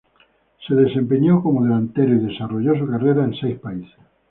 Se 0.67 0.73
desempeñó 0.73 1.43
como 1.43 1.63
delantero 1.63 2.15
y 2.15 2.25
desarrolló 2.25 2.73
su 2.75 2.87
carrera 2.87 3.23
en 3.23 3.35
seis 3.35 3.59
países. 3.59 3.93